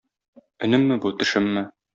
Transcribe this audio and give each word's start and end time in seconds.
Өнемме 0.67 0.99
бу, 1.05 1.13
төшемме? 1.21 1.69